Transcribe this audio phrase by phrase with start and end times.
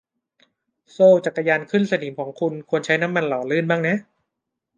[0.91, 3.95] โซ่จักรยานขึ้นสนิมของคุณควรใช้น้ำมันหล่อลื่นบ้างนะ